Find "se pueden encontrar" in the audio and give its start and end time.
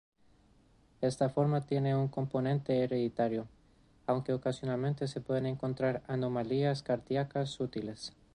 5.07-6.01